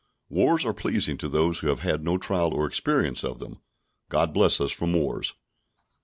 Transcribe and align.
Wars 0.29 0.65
are 0.65 0.73
pleasing 0.73 1.15
to 1.19 1.29
those 1.29 1.61
that 1.61 1.67
have 1.67 1.81
had 1.81 2.03
no 2.03 2.17
trial 2.17 2.55
or 2.55 2.65
experience 2.65 3.23
of 3.23 3.37
them; 3.37 3.59
God 4.09 4.33
bless 4.33 4.59
us 4.59 4.71
from 4.71 4.93
wars. 4.93 5.35